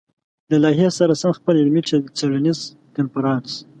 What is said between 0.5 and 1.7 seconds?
لايحې سره سم خپل